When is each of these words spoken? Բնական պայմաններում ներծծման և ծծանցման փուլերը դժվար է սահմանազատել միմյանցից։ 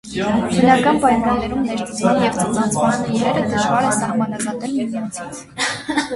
Բնական 0.53 0.95
պայմաններում 1.03 1.59
ներծծման 1.67 2.23
և 2.27 2.39
ծծանցման 2.39 3.05
փուլերը 3.11 3.45
դժվար 3.53 3.87
է 3.93 3.93
սահմանազատել 4.01 4.77
միմյանցից։ 4.81 5.45